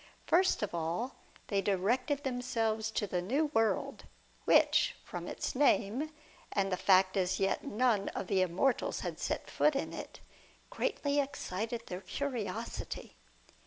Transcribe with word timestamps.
First 0.25 0.63
of 0.63 0.73
all 0.73 1.17
they 1.45 1.61
directed 1.61 2.23
themselves 2.23 2.89
to 2.89 3.05
the 3.05 3.21
New 3.21 3.51
World, 3.53 4.05
which, 4.45 4.95
from 5.05 5.27
its 5.27 5.53
name, 5.53 6.09
and 6.51 6.71
the 6.71 6.75
fact 6.75 7.13
that 7.13 7.19
as 7.19 7.39
yet 7.39 7.63
none 7.63 8.09
of 8.15 8.25
the 8.25 8.41
immortals 8.41 9.01
had 9.01 9.19
set 9.19 9.47
foot 9.47 9.75
in 9.75 9.93
it, 9.93 10.19
greatly 10.71 11.19
excited 11.19 11.83
their 11.85 12.01
curiosity. 12.01 13.15